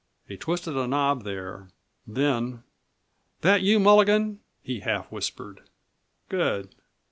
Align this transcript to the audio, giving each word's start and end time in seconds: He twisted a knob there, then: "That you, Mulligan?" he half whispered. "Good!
He 0.27 0.35
twisted 0.35 0.75
a 0.75 0.87
knob 0.87 1.21
there, 1.25 1.67
then: 2.07 2.63
"That 3.41 3.61
you, 3.61 3.79
Mulligan?" 3.79 4.39
he 4.63 4.79
half 4.79 5.05
whispered. 5.11 5.61
"Good! 6.27 6.73